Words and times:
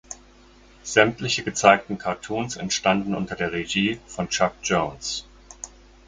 Sämtliche 0.83 1.43
gezeigten 1.43 1.99
Cartoons 1.99 2.55
entstanden 2.55 3.13
unter 3.13 3.35
der 3.35 3.51
Regie 3.51 3.99
von 4.07 4.29
Chuck 4.29 4.53
Jones. 4.63 5.27